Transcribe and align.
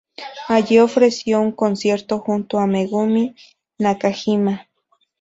Allí 0.47 0.79
ofreció 0.79 1.39
un 1.39 1.51
concierto 1.51 2.17
junto 2.21 2.57
a 2.57 2.65
Megumi 2.65 3.35
Nakajima. 3.77 4.67